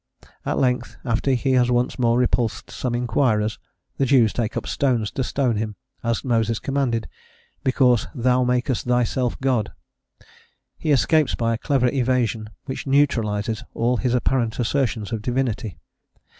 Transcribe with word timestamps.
At 0.47 0.57
length, 0.57 0.97
after 1.05 1.29
he 1.29 1.51
has 1.51 1.69
once 1.69 1.99
more 1.99 2.17
repulsed 2.17 2.71
some 2.71 2.95
inquirers, 2.95 3.59
the 3.97 4.07
Jews 4.07 4.33
take 4.33 4.57
up 4.57 4.65
stones 4.65 5.11
to 5.11 5.23
stone 5.23 5.57
him, 5.57 5.75
as 6.03 6.25
Moses 6.25 6.57
commanded, 6.57 7.07
because 7.63 8.07
"thou 8.15 8.43
makest 8.43 8.87
thyself 8.87 9.39
God." 9.41 9.71
He 10.79 10.91
escapes 10.91 11.35
by 11.35 11.53
a 11.53 11.57
clever 11.59 11.89
evasion, 11.93 12.49
which 12.65 12.87
neutralises 12.87 13.63
all 13.75 13.97
his 13.97 14.15
apparent 14.15 14.57
assertions 14.57 15.11
of 15.11 15.21
Divinity. 15.21 15.77